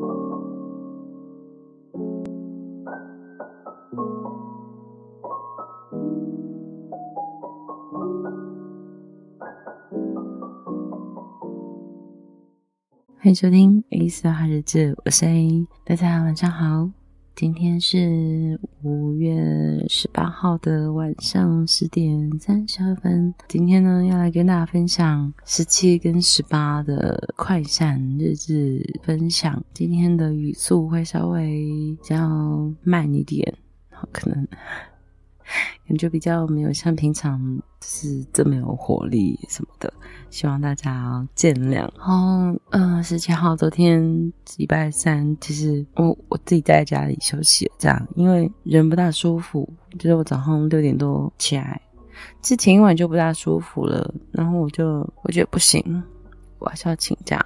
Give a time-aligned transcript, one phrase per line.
[0.00, 0.08] 欢
[13.26, 16.90] 迎收听《A 四号日志》，我是 A，大家晚上好。
[17.40, 23.32] 今天是五月十八号的晚上十点三十二分。
[23.48, 29.64] 今天呢，要来跟大家分享十七跟十八的快闪日志分享。
[29.72, 31.64] 今天的语速会稍微
[31.96, 33.54] 比较慢一点，
[34.12, 34.46] 可能。
[35.86, 39.92] 感觉比较没有像平常是这么有活力什么的，
[40.30, 41.72] 希望大家见谅。
[41.72, 49.68] 然后，呃，十七号昨天礼拜三，其实我我自己在家里休息，这样，因为人不大舒服，
[49.98, 51.80] 就是我早上六点多起来，
[52.40, 55.82] 之前一晚就不大舒服了，然后我就我觉得不行，
[56.60, 57.44] 我还是要请假。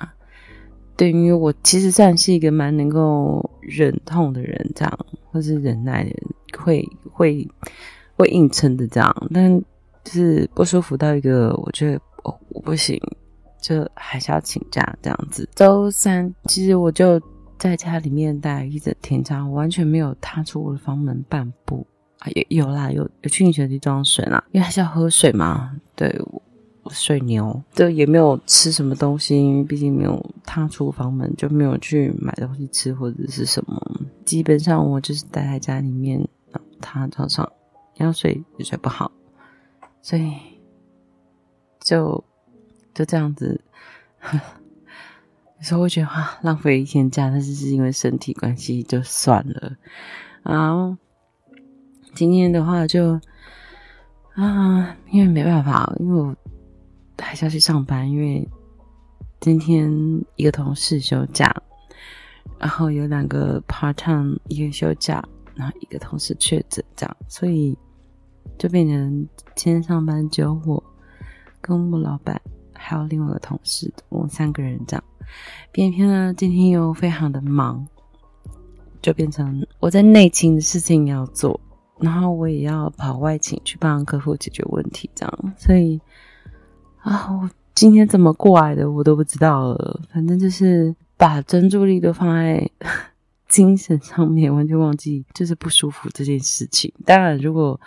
[0.97, 7.49] 对，因为我其实算是一个蛮能够忍痛的人，这样，或是忍耐的人，会会。
[8.17, 9.61] 会硬撑的这样，但
[10.05, 13.01] 就是不舒服到一个，我觉得哦，我不行，
[13.61, 15.49] 就还是要请假这样子。
[15.55, 17.21] 周三其实我就
[17.59, 21.87] 在家里面待一整天，这样完全没有踏出我的房门半步
[22.19, 25.75] 啊，有有啦，有有去你雪地装水啦，因为还是要喝水嘛。
[25.97, 26.15] 对，
[26.83, 33.81] 我，水牛，对，也没有吃什么东西，因为毕竟没有踏出房门，就没有去买东西吃或者是什么。
[34.27, 36.27] 基本上我就是待在家里面，
[36.81, 37.51] 躺在床上。
[37.97, 39.13] 要睡也睡不好，
[40.03, 40.33] 所以
[41.81, 42.23] 就
[42.93, 43.61] 就这样子。
[45.59, 49.77] 有时候会觉得啊，浪费一天假，但是是因为身体关系就算了。
[50.43, 50.97] 然后
[52.15, 53.19] 今天的话就
[54.35, 56.37] 啊，因为没办法，因为我
[57.19, 58.47] 还是要去上班，因为
[59.41, 59.91] 今天
[60.37, 61.55] 一个同事休假，
[62.59, 65.23] 然后有两个 part time 一个休假，
[65.55, 67.79] 然后一个同事确诊，这样，所以。
[68.59, 70.83] 就变成今天上班只有我
[71.61, 72.41] 跟我老板
[72.73, 75.05] 还有另外一个同事，我们三个人这样。
[75.73, 77.87] 偏偏呢，今天又非常的忙，
[79.01, 81.59] 就变成我在内勤的事情要做，
[81.99, 85.55] 然后我也要跑外勤去帮客户解决问题，这样。
[85.57, 86.01] 所以
[87.01, 90.01] 啊，我今天怎么过来的，我都不知道了。
[90.13, 92.71] 反正就是把专注力都放在
[93.49, 96.93] 精神上面，完全忘记就是不舒服这件事情。
[97.07, 97.81] 当然，如果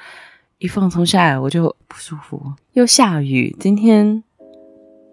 [0.59, 2.41] 一放松下来，我就不舒服。
[2.73, 4.23] 又下雨，今天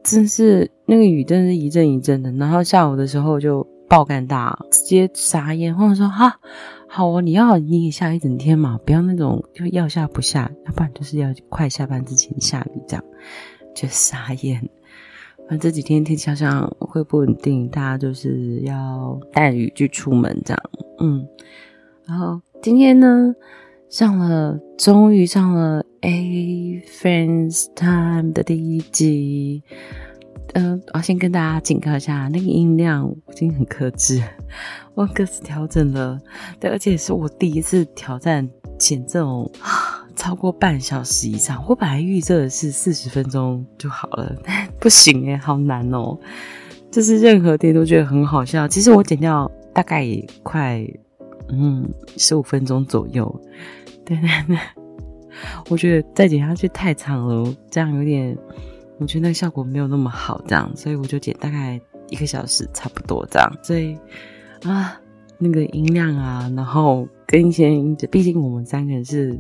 [0.03, 2.33] 真是那个雨，真是一阵一阵的。
[2.33, 5.77] 然后下午的时候就爆干大，直接傻眼。
[5.77, 6.41] 或者说哈，
[6.89, 13.05] 好啊，你要你也下一整天嘛，不要那种就要下不下，要不然就是要快下班之前下雨这样，
[13.75, 14.67] 就傻眼。
[15.41, 20.63] 反正这几天天气好像会不稳定，大家就是要带雨具出门这样。
[21.01, 21.29] 嗯，
[22.07, 23.35] 然后今天呢？
[23.95, 29.63] 上了，终于上了 A Friends Time 的第一集。
[30.55, 34.21] 嗯、我先跟大家警告一下，那个音量已经很克制，
[34.95, 36.19] 我各自调整了。
[36.59, 38.45] 对，而且是我第一次挑战
[38.77, 39.49] 剪这种，
[40.17, 41.65] 超过半小时以上。
[41.69, 44.35] 我本来预设的是四十分钟就好了，
[44.81, 46.19] 不行诶，好难哦。
[46.91, 48.67] 就是任何点都觉得很好笑。
[48.67, 50.85] 其实我剪掉大概也快。
[51.51, 53.43] 嗯，十五分钟左右，
[54.05, 54.59] 对对对，
[55.71, 58.37] 我觉得再剪下去太长了，这样有点，
[58.99, 63.97] 我觉得那个效果没有那么好，这样，所以我就剪大概一个小时差不多这样，所以
[64.63, 65.01] 啊，
[65.39, 67.71] 那个音量啊，然后跟一些，
[68.11, 69.39] 毕竟我们三个人是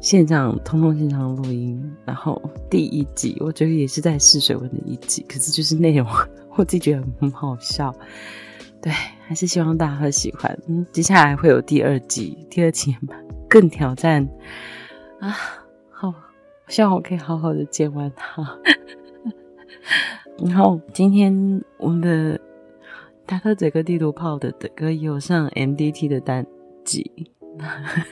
[0.00, 6.06] 线上通通线上录音，然后第一集我觉得也是在试水温的一集，可是就是内容
[6.56, 7.94] 我自己觉得很好笑。
[8.82, 8.90] 对，
[9.26, 10.58] 还是希望大家会喜欢。
[10.66, 12.96] 嗯，接下来会有第二集，第二集
[13.50, 14.26] 更挑战
[15.18, 15.36] 啊！
[15.90, 16.14] 好，
[16.68, 18.58] 希望我可以好好的剪完它。
[20.46, 22.40] 然后今天我们的
[23.26, 26.46] 达特嘴哥地图炮的的哥有上 MDT 的单
[26.84, 27.32] 集，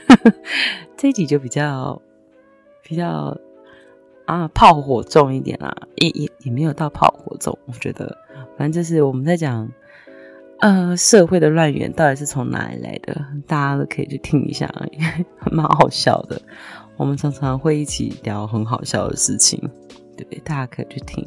[0.97, 1.99] 这一集就比较
[2.83, 3.35] 比较
[4.25, 8.15] 啊炮火重一点啦，也也也没有到炮火重，我觉得，
[8.57, 9.71] 反正就是我们在讲。
[10.59, 13.25] 呃，社会的乱源到底是从哪里来的？
[13.47, 14.69] 大家都可以去听一下，
[15.51, 16.41] 蛮好笑的。
[16.97, 19.57] 我们常常会一起聊很好笑的事情，
[20.17, 21.25] 对，大家可以去听。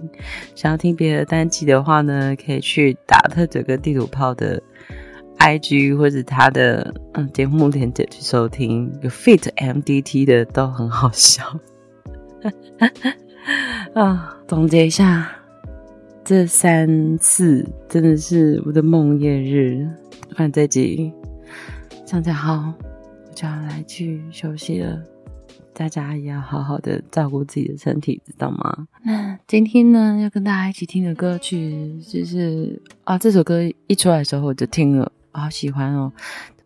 [0.55, 4.63] 想要听别的单集的话呢，可以去打特嘴哥地图炮的
[5.39, 11.43] IG 或者他的嗯节目链接去收听，有 Fit MDT 的都很好笑。
[13.95, 15.42] 啊，总结一下。
[16.33, 19.87] 这三次真的是我的梦魇日。
[20.31, 21.13] 反正这集
[22.07, 22.73] 上架好，
[23.29, 24.99] 我就要来去休息了。
[25.75, 28.89] 大家也要好好的照顾自己的身体，知道吗？
[29.05, 36.11] 那今天呢，要跟大家一起听的歌曲就是啊，这首歌一出来的时候我就听了，好喜欢哦。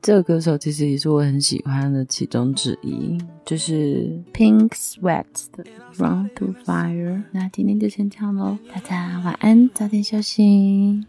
[0.06, 5.64] 这个歌手其实也是我很喜欢的其中之一，就是 Pink Sweat 的
[5.96, 7.24] Run to Fire。
[7.32, 11.04] 那今天就先这样喽，大家晚安，早点休息。